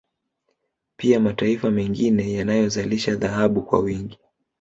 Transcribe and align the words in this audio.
Pia 0.97 1.19
mataifa 1.19 1.71
mengine 1.71 2.33
yanayozalisha 2.33 3.15
dhahabu 3.15 3.61
kwa 3.61 3.79
wingi 3.79 4.19